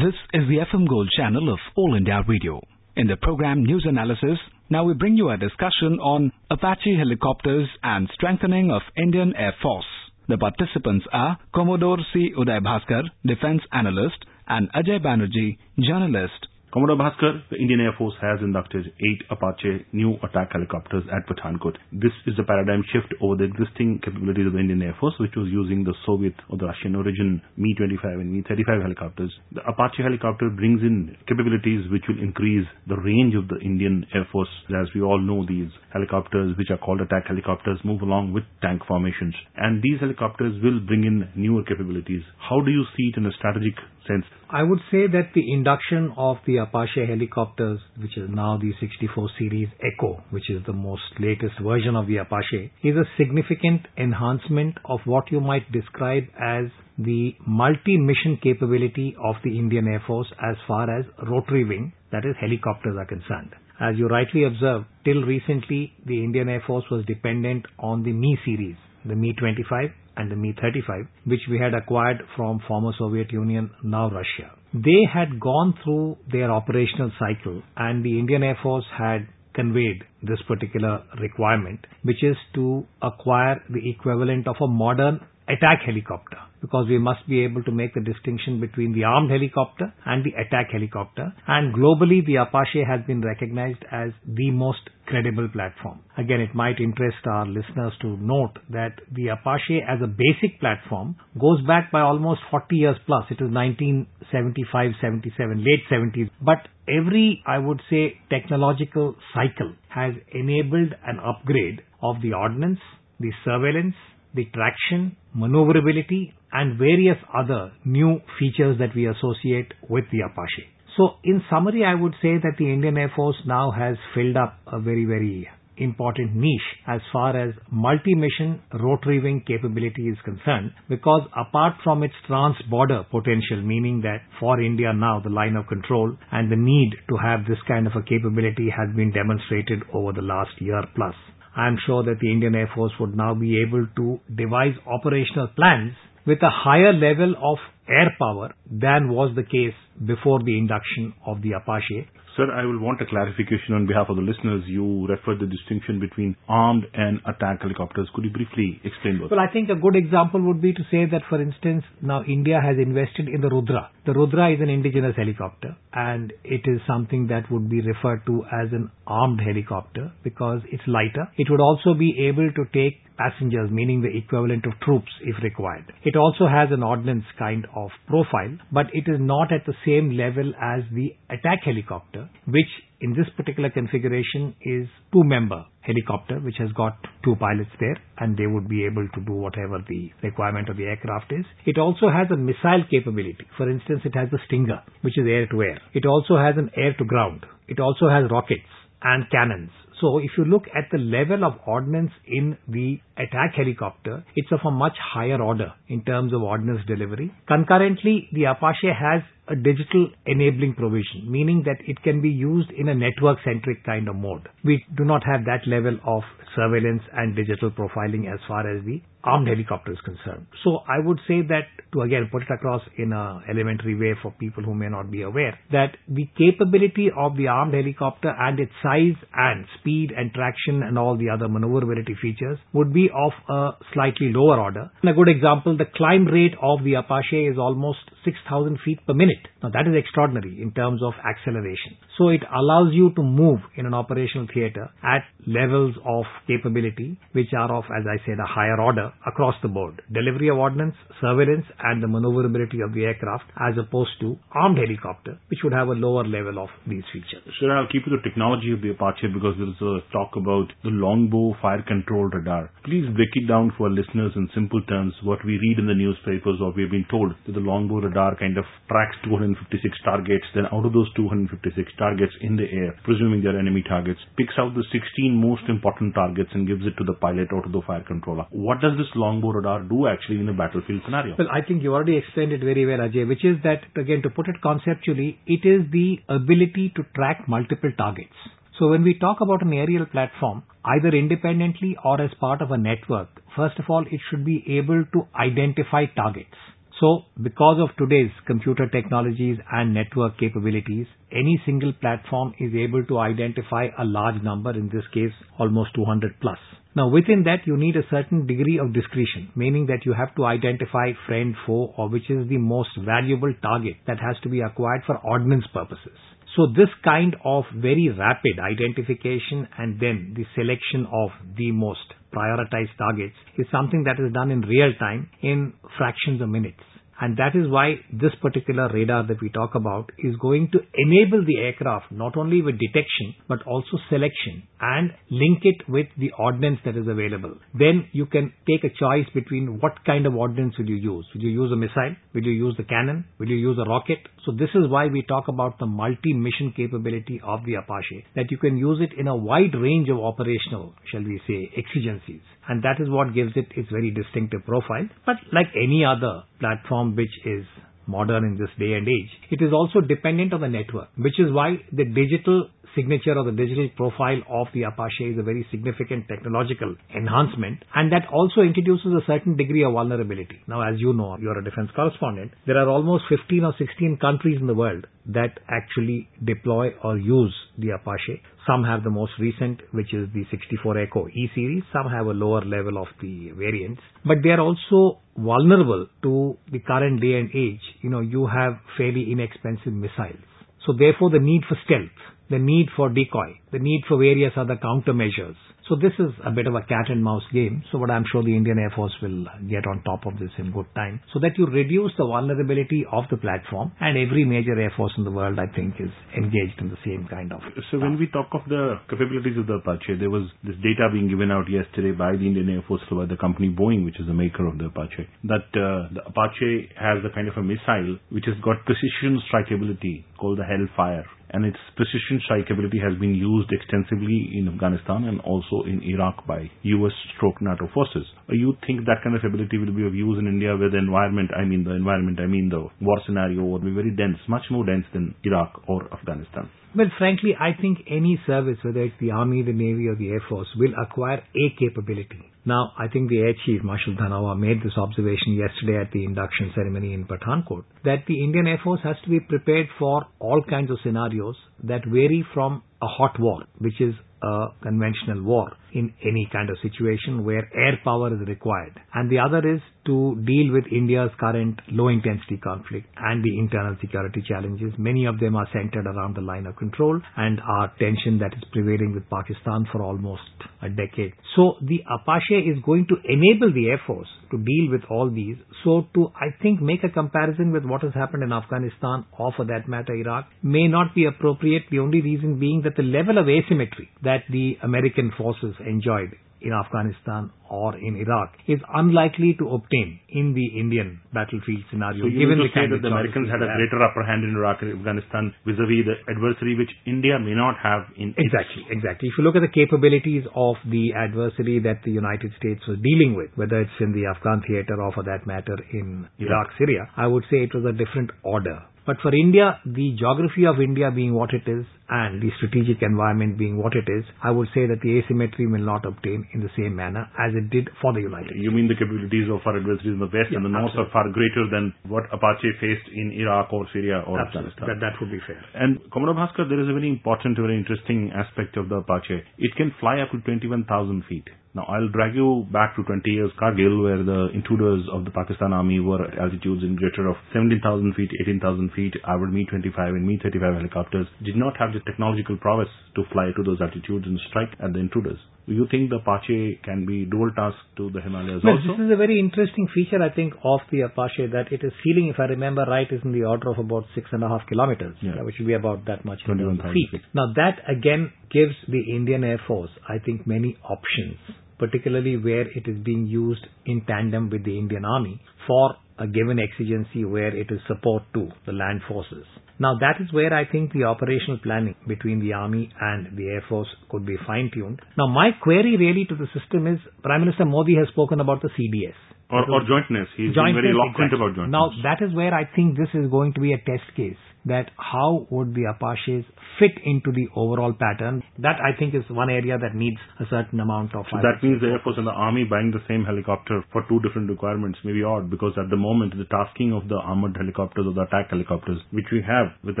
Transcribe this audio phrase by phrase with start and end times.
[0.00, 2.58] This is the FM Gold channel of All India Radio.
[2.96, 4.38] In the program News Analysis,
[4.70, 9.84] now we bring you a discussion on Apache helicopters and strengthening of Indian Air Force.
[10.26, 12.32] The participants are Commodore C.
[12.34, 16.46] Uday Bhaskar, Defense Analyst, and Ajay Banerjee, Journalist.
[16.72, 21.74] Commodore Bhaskar, the Indian Air Force has inducted eight Apache new attack helicopters at Pathankot.
[21.90, 25.34] This is a paradigm shift over the existing capabilities of the Indian Air Force, which
[25.34, 29.34] was using the Soviet or the Russian origin Mi-25 and Mi-35 helicopters.
[29.50, 34.28] The Apache helicopter brings in capabilities which will increase the range of the Indian Air
[34.30, 34.54] Force.
[34.70, 38.86] As we all know, these helicopters, which are called attack helicopters, move along with tank
[38.86, 39.34] formations.
[39.58, 42.22] And these helicopters will bring in newer capabilities.
[42.38, 43.74] How do you see it in a strategic
[44.10, 44.24] sense?
[44.50, 49.30] I would say that the induction of the Apache helicopters, which is now the 64
[49.38, 54.78] series Echo, which is the most latest version of the Apache, is a significant enhancement
[54.84, 56.64] of what you might describe as
[56.98, 62.34] the multi-mission capability of the Indian Air Force as far as rotary wing, that is
[62.40, 63.54] helicopters are concerned.
[63.80, 68.36] As you rightly observed, till recently the Indian Air Force was dependent on the Mi
[68.44, 74.10] series, the Mi-25 and the Mi-35, which we had acquired from former Soviet Union, now
[74.10, 74.50] Russia.
[74.72, 80.40] They had gone through their operational cycle and the Indian Air Force had conveyed this
[80.46, 85.20] particular requirement, which is to acquire the equivalent of a modern
[85.52, 89.92] attack helicopter because we must be able to make the distinction between the armed helicopter
[90.04, 91.32] and the attack helicopter.
[91.46, 96.00] And globally, the Apache has been recognized as the most credible platform.
[96.18, 101.16] Again, it might interest our listeners to note that the Apache as a basic platform
[101.40, 103.24] goes back by almost 40 years plus.
[103.30, 106.30] It is 1975, 77, late 70s.
[106.40, 112.80] But every, I would say, technological cycle has enabled an upgrade of the ordnance,
[113.18, 113.94] the surveillance,
[114.34, 120.66] the traction, maneuverability, and various other new features that we associate with the Apache.
[120.96, 124.58] So in summary, I would say that the Indian Air Force now has filled up
[124.66, 125.48] a very, very
[125.80, 132.14] important niche as far as multi-mission rotary wing capability is concerned because apart from its
[132.26, 137.16] trans-border potential, meaning that for India now the line of control and the need to
[137.16, 141.14] have this kind of a capability has been demonstrated over the last year plus.
[141.56, 145.48] I am sure that the Indian Air Force would now be able to devise operational
[145.48, 145.94] plans
[146.26, 149.74] with a higher level of air power than was the case
[150.04, 152.06] before the induction of the Apache.
[152.36, 154.62] Sir, I will want a clarification on behalf of the listeners.
[154.66, 158.08] You referred the distinction between armed and attack helicopters.
[158.14, 159.30] Could you briefly explain both?
[159.30, 162.60] Well, I think a good example would be to say that, for instance, now India
[162.62, 163.90] has invested in the Rudra.
[164.06, 168.44] The Rudra is an indigenous helicopter and it is something that would be referred to
[168.46, 171.28] as an armed helicopter because it's lighter.
[171.36, 175.92] It would also be able to take passengers, meaning the equivalent of troops if required.
[176.04, 180.16] It also has an ordnance kind of profile, but it is not at the same
[180.16, 186.56] level as the attack helicopter, which in this particular configuration is two member helicopter which
[186.58, 190.68] has got two pilots there and they would be able to do whatever the requirement
[190.68, 191.44] of the aircraft is.
[191.64, 193.46] It also has a missile capability.
[193.56, 195.80] For instance, it has the Stinger which is air to air.
[195.94, 197.46] It also has an air to ground.
[197.68, 198.68] It also has rockets
[199.02, 199.70] and cannons.
[200.00, 204.60] So if you look at the level of ordnance in the attack helicopter, it's of
[204.64, 207.32] a much higher order in terms of ordnance delivery.
[207.46, 212.88] Concurrently, the Apache has a digital enabling provision, meaning that it can be used in
[212.88, 214.48] a network centric kind of mode.
[214.64, 216.22] We do not have that level of
[216.54, 220.46] surveillance and digital profiling as far as the armed helicopter is concerned.
[220.64, 224.30] So I would say that to again put it across in a elementary way for
[224.32, 228.72] people who may not be aware that the capability of the armed helicopter and its
[228.82, 233.70] size and speed and traction and all the other maneuverability features would be of a
[233.92, 234.90] slightly lower order.
[235.02, 239.14] And a good example, the climb rate of the Apache is almost 6,000 feet per
[239.14, 239.48] minute.
[239.62, 241.96] Now that is extraordinary in terms of acceleration.
[242.18, 247.48] So it allows you to move in an operational theater at levels of capability which
[247.56, 250.02] are of, as I said, a higher order across the board.
[250.12, 255.38] Delivery of ordnance, surveillance and the maneuverability of the aircraft as opposed to armed helicopter
[255.48, 257.42] which would have a lower level of these features.
[257.60, 260.72] Sir, I'll keep with the technology of the Apache because there is a talk about
[260.84, 262.70] the longbow fire control radar.
[262.84, 265.94] Please break it down for our listeners in simple terms what we read in the
[265.94, 270.66] newspapers or we've been told that the longbow radar kind of tracks 256 targets then
[270.72, 274.84] out of those 256 targets in the air, presuming they're enemy targets, picks out the
[274.92, 278.46] 16 most important targets and gives it to the pilot or to the fire controller.
[278.50, 281.34] What does this longbow radar do actually in a battlefield scenario?
[281.38, 284.30] Well, I think you already explained it very well, Ajay, which is that, again, to
[284.30, 288.34] put it conceptually, it is the ability to track multiple targets.
[288.78, 292.78] So when we talk about an aerial platform, either independently or as part of a
[292.78, 296.56] network, first of all, it should be able to identify targets.
[296.98, 303.18] So because of today's computer technologies and network capabilities, any single platform is able to
[303.18, 306.58] identify a large number, in this case almost 200 plus.
[306.96, 310.44] Now within that you need a certain degree of discretion, meaning that you have to
[310.44, 315.02] identify friend, foe or which is the most valuable target that has to be acquired
[315.06, 316.18] for ordnance purposes.
[316.56, 322.96] So this kind of very rapid identification and then the selection of the most prioritized
[322.98, 326.82] targets is something that is done in real time in fractions of minutes.
[327.20, 331.44] And that is why this particular radar that we talk about is going to enable
[331.44, 336.78] the aircraft not only with detection but also selection and link it with the ordnance
[336.86, 337.54] that is available.
[337.74, 341.26] Then you can take a choice between what kind of ordnance will you use.
[341.34, 342.16] Will you use a missile?
[342.32, 343.26] Will you use the cannon?
[343.38, 344.18] Will you use a rocket?
[344.46, 348.56] So this is why we talk about the multi-mission capability of the Apache, that you
[348.56, 352.40] can use it in a wide range of operational, shall we say, exigencies.
[352.68, 355.08] And that is what gives it its very distinctive profile.
[355.26, 357.64] But like any other platform which is
[358.06, 361.52] modern in this day and age, it is also dependent on the network, which is
[361.52, 366.26] why the digital signature or the digital profile of the Apache is a very significant
[366.28, 370.60] technological enhancement and that also introduces a certain degree of vulnerability.
[370.66, 374.58] Now as you know, you're a defense correspondent, there are almost 15 or 16 countries
[374.60, 378.42] in the world that actually deploy or use the Apache.
[378.66, 381.82] Some have the most recent, which is the 64 Echo E series.
[381.92, 386.78] Some have a lower level of the variants, but they are also vulnerable to the
[386.80, 387.80] current day and age.
[388.02, 390.44] You know, you have fairly inexpensive missiles.
[390.86, 392.16] So therefore the need for stealth
[392.50, 395.56] the need for decoy, the need for various other countermeasures.
[395.88, 397.82] So this is a bit of a cat and mouse game.
[397.90, 400.70] So what I'm sure the Indian Air Force will get on top of this in
[400.70, 404.92] good time so that you reduce the vulnerability of the platform and every major Air
[404.96, 407.60] Force in the world I think is engaged in the same kind of.
[407.90, 411.28] So when we talk of the capabilities of the Apache, there was this data being
[411.28, 414.34] given out yesterday by the Indian Air Force by the company Boeing, which is the
[414.34, 418.46] maker of the Apache, that uh, the Apache has a kind of a missile which
[418.46, 423.70] has got precision strikeability called the Hellfire and its precision strike ability has been used
[423.72, 428.26] extensively in Afghanistan and also in Iraq by US stroke NATO forces.
[428.48, 430.98] Uh, you think that kind of ability will be of use in India where the
[430.98, 434.64] environment, I mean the environment, I mean the war scenario will be very dense, much
[434.70, 436.70] more dense than Iraq or Afghanistan?
[436.96, 440.42] Well, frankly, I think any service, whether it's the Army, the Navy, or the Air
[440.48, 442.49] Force, will acquire a capability.
[442.70, 446.70] Now, I think the Air Chief, Marshal Dhanoa, made this observation yesterday at the induction
[446.72, 450.88] ceremony in Pathankot, that the Indian Air Force has to be prepared for all kinds
[450.92, 456.48] of scenarios that vary from a hot war, which is a conventional war in any
[456.52, 458.98] kind of situation where air power is required.
[459.14, 463.96] And the other is to deal with India's current low intensity conflict and the internal
[464.00, 464.92] security challenges.
[464.98, 468.64] Many of them are centered around the line of control and our tension that is
[468.72, 470.42] prevailing with Pakistan for almost
[470.82, 471.32] a decade.
[471.56, 475.56] So the Apache is going to enable the Air Force to deal with all these.
[475.84, 479.64] So to, I think, make a comparison with what has happened in Afghanistan or for
[479.66, 481.82] that matter Iraq may not be appropriate.
[481.90, 486.30] The only reason being that the level of asymmetry that the American forces enjoyed
[486.60, 492.24] in Afghanistan or in Iraq is unlikely to obtain in the Indian battlefield scenario.
[492.24, 494.82] So you given the say that the Americans had a greater upper hand in Iraq
[494.82, 499.28] and Afghanistan vis-a-vis the adversary which India may not have in Exactly, exactly.
[499.32, 503.34] If you look at the capabilities of the adversary that the United States was dealing
[503.36, 507.26] with, whether it's in the Afghan theater or for that matter in Iraq, Syria, I
[507.26, 508.84] would say it was a different order.
[509.10, 513.58] But for India, the geography of India being what it is and the strategic environment
[513.58, 516.70] being what it is, I would say that the asymmetry will not obtain in the
[516.78, 518.62] same manner as it did for the United States.
[518.62, 521.10] You mean the capabilities of our adversaries in the West yeah, and the North absolutely.
[521.10, 524.78] are far greater than what Apache faced in Iraq or Syria or absolutely.
[524.78, 524.86] Afghanistan?
[524.86, 525.58] That, that would be fair.
[525.74, 529.42] And Commodore Bhaskar, there is a very important, very interesting aspect of the Apache.
[529.58, 530.86] It can fly up to 21,000
[531.26, 531.50] feet.
[531.72, 535.72] Now, I'll drag you back to 20 years Kargil, where the intruders of the Pakistan
[535.72, 539.14] Army were at altitudes in greater of 17,000 feet, 18,000 feet.
[539.24, 543.80] Our Mi-25 and Mi-35 helicopters did not have the technological prowess to fly to those
[543.80, 545.38] altitudes and strike at the intruders.
[545.68, 548.98] Do you think the Apache can be dual task to the Himalayas well, also?
[548.98, 552.26] This is a very interesting feature, I think, of the Apache that it is ceiling,
[552.34, 555.14] if I remember right, is in the order of about six and a half kilometers,
[555.22, 555.40] Yeah.
[555.42, 557.10] which would be about that much in terms of 21,000 feet.
[557.10, 557.22] feet.
[557.32, 561.38] Now that again gives the Indian Air Force, I think, many options,
[561.78, 566.58] particularly where it is being used in tandem with the Indian Army for a given
[566.58, 569.46] exigency where it is support to the land forces.
[569.78, 573.64] Now that is where I think the operational planning between the Army and the Air
[573.66, 575.00] Force could be fine-tuned.
[575.16, 578.68] Now my query really to the system is, Prime Minister Modi has spoken about the
[578.68, 579.16] CDS.
[579.50, 580.28] Or, or jointness.
[580.36, 581.40] He's been very eloquent exactly.
[581.40, 581.72] about jointness.
[581.72, 584.36] Now that is where I think this is going to be a test case.
[584.66, 586.44] That how would the Apaches
[586.80, 588.42] fit into the overall pattern.
[588.58, 591.26] That I think is one area that needs a certain amount of.
[591.30, 594.18] So that means the Air Force and the Army buying the same helicopter for two
[594.24, 598.08] different requirements may be odd because at the moment the tasking of the armored helicopters
[598.08, 600.00] or the attack helicopters, which we have, which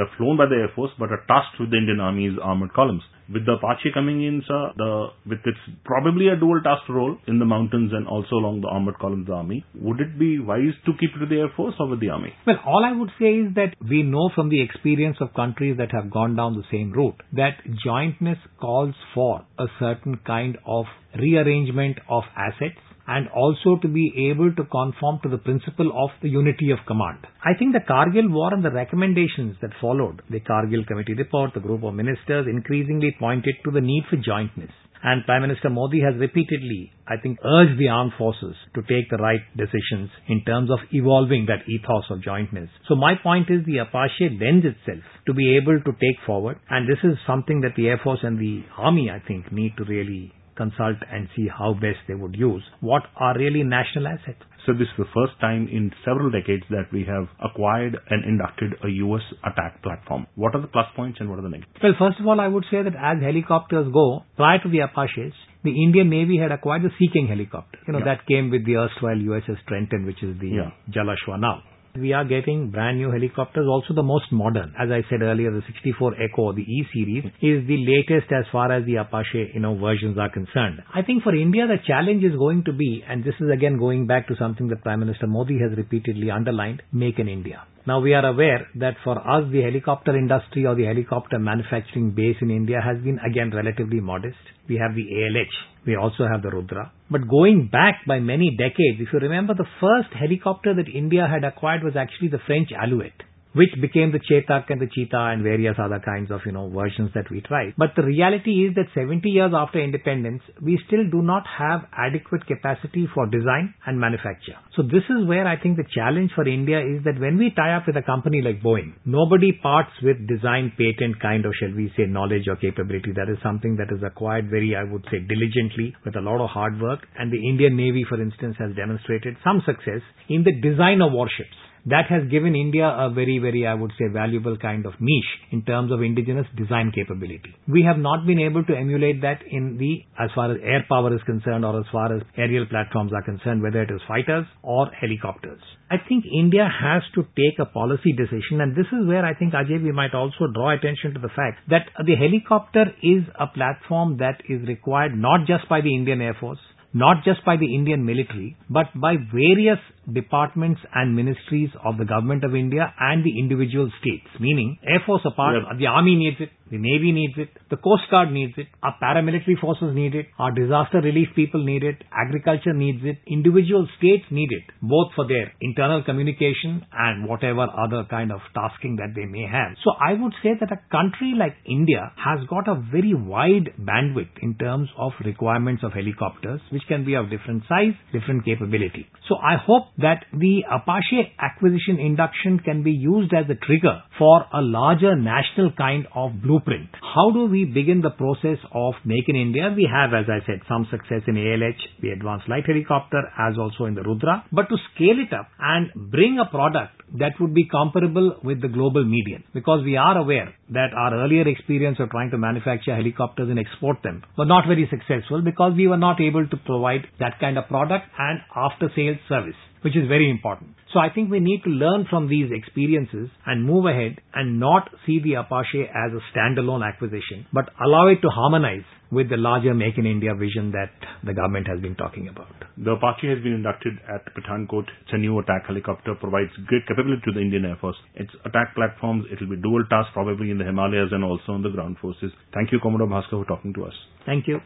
[0.00, 3.04] are flown by the Air Force but are tasked with the Indian Army's armored columns.
[3.30, 7.38] With the Apache coming in, sir, the, with its probably a dual task role in
[7.38, 10.74] the mountains and also along the armored columns of the army, would it be wise
[10.86, 12.34] to keep it with the Air Force or with the army?
[12.44, 15.92] Well, all I would say is that we know from the experience of countries that
[15.92, 20.84] have gone down the same route that jointness calls for a certain kind of
[21.18, 26.28] rearrangement of assets and also to be able to conform to the principle of the
[26.28, 27.18] unity of command.
[27.44, 31.60] I think the Kargil war and the recommendations that followed, the Kargil committee report, the
[31.60, 34.70] group of ministers increasingly pointed to the need for jointness.
[35.02, 39.16] And Prime Minister Modi has repeatedly, I think, urged the armed forces to take the
[39.16, 42.68] right decisions in terms of evolving that ethos of jointness.
[42.86, 46.58] So my point is the Apache lends itself to be able to take forward.
[46.68, 49.84] And this is something that the Air Force and the Army, I think, need to
[49.84, 54.44] really consult and see how best they would use what are really national assets.
[54.66, 58.74] So this is the first time in several decades that we have acquired and inducted
[58.84, 60.26] a US attack platform.
[60.34, 61.80] What are the plus points and what are the negatives?
[61.82, 65.32] Well, first of all, I would say that as helicopters go, prior to the Apaches,
[65.64, 67.78] the Indian Navy had acquired the Sea King helicopter.
[67.86, 68.16] You know, yeah.
[68.16, 70.70] that came with the erstwhile USS Trenton, which is the yeah.
[70.92, 71.62] Jalashwa now.
[71.96, 74.72] We are getting brand new helicopters, also the most modern.
[74.78, 78.70] As I said earlier, the 64 Echo, the E series, is the latest as far
[78.70, 80.82] as the Apache, you know, versions are concerned.
[80.94, 84.06] I think for India, the challenge is going to be, and this is again going
[84.06, 87.64] back to something that Prime Minister Modi has repeatedly underlined, make in India.
[87.86, 92.36] Now we are aware that for us the helicopter industry or the helicopter manufacturing base
[92.42, 94.36] in India has been again relatively modest.
[94.68, 95.86] We have the ALH.
[95.86, 96.92] We also have the Rudra.
[97.10, 101.42] But going back by many decades, if you remember the first helicopter that India had
[101.42, 103.22] acquired was actually the French Alouette
[103.52, 107.10] which became the Chetak and the Cheetah and various other kinds of, you know, versions
[107.14, 107.74] that we tried.
[107.76, 112.46] But the reality is that 70 years after independence, we still do not have adequate
[112.46, 114.54] capacity for design and manufacture.
[114.76, 117.74] So this is where I think the challenge for India is that when we tie
[117.74, 121.92] up with a company like Boeing, nobody parts with design patent kind of, shall we
[121.96, 123.12] say, knowledge or capability.
[123.14, 126.50] That is something that is acquired very, I would say, diligently with a lot of
[126.50, 127.00] hard work.
[127.18, 131.56] And the Indian Navy, for instance, has demonstrated some success in the design of warships.
[131.86, 135.62] That has given India a very, very, I would say, valuable kind of niche in
[135.64, 137.54] terms of indigenous design capability.
[137.66, 141.14] We have not been able to emulate that in the, as far as air power
[141.14, 144.90] is concerned or as far as aerial platforms are concerned, whether it is fighters or
[145.00, 145.60] helicopters.
[145.90, 149.54] I think India has to take a policy decision and this is where I think
[149.54, 154.18] Ajay we might also draw attention to the fact that the helicopter is a platform
[154.18, 156.60] that is required not just by the Indian Air Force,
[156.92, 159.78] not just by the Indian military, but by various
[160.12, 164.26] departments and ministries of the government of India and the individual states.
[164.40, 168.32] Meaning, Air Force apart, the Army needs it, the Navy needs it, the Coast Guard
[168.32, 173.00] needs it, our paramilitary forces need it, our disaster relief people need it, agriculture needs
[173.02, 178.40] it, individual states need it, both for their internal communication and whatever other kind of
[178.54, 179.76] tasking that they may have.
[179.84, 184.38] So I would say that a country like India has got a very wide bandwidth
[184.42, 189.06] in terms of requirements of helicopters, which can be of different size, different capability.
[189.28, 194.44] So I hope that the Apache acquisition induction can be used as a trigger for
[194.52, 196.90] a larger national kind of blueprint.
[197.02, 199.72] How do we begin the process of Make in India?
[199.74, 203.84] We have, as I said, some success in ALH, the Advanced Light Helicopter, as also
[203.84, 204.44] in the Rudra.
[204.52, 208.68] But to scale it up and bring a product that would be comparable with the
[208.68, 209.44] global median.
[209.52, 214.02] Because we are aware that our earlier experience of trying to manufacture helicopters and export
[214.02, 217.66] them were not very successful because we were not able to provide that kind of
[217.68, 220.70] product and after sales service which is very important.
[220.92, 224.90] So I think we need to learn from these experiences and move ahead and not
[225.06, 229.74] see the Apache as a standalone acquisition, but allow it to harmonize with the larger
[229.74, 232.54] Make in India vision that the government has been talking about.
[232.78, 234.86] The Apache has been inducted at Pathankot.
[235.02, 237.96] It's a new attack helicopter, provides great capability to the Indian Air Force.
[238.14, 241.62] Its attack platforms, it will be dual task probably in the Himalayas and also on
[241.62, 242.30] the ground forces.
[242.54, 243.94] Thank you, Commodore Bhaskar, for talking to us.
[244.26, 244.60] Thank you.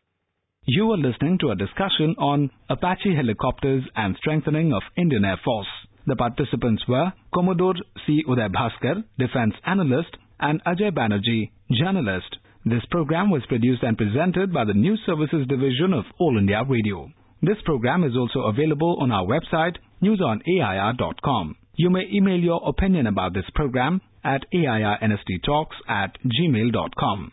[0.67, 5.69] You are listening to a discussion on Apache helicopters and strengthening of Indian Air Force.
[6.07, 7.75] The participants were Commodore
[8.07, 8.23] C.
[8.29, 12.37] Uday Bhaskar, defense analyst, and Ajay Banerjee, journalist.
[12.67, 17.11] This program was produced and presented by the News Services Division of All India Radio.
[17.43, 21.57] This program is also available on our website, newsonair.com.
[21.77, 27.33] You may email your opinion about this program at airnsttalks at gmail.com.